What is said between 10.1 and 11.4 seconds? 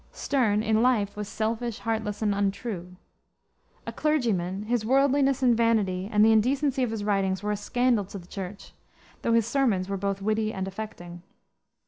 witty and affecting.